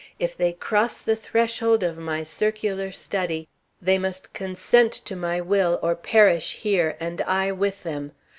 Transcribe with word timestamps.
If 0.17 0.35
they 0.35 0.51
cross 0.53 0.97
the 0.97 1.15
threshold 1.15 1.83
of 1.83 1.95
my 1.95 2.23
circular 2.23 2.91
study, 2.91 3.47
they 3.79 3.99
must 3.99 4.33
consent 4.33 4.93
to 4.93 5.15
my 5.15 5.39
will 5.41 5.77
or 5.83 5.93
perish 5.95 6.55
here, 6.55 6.97
and 6.99 7.21
I 7.21 7.51
with 7.51 7.83
them. 7.83 8.11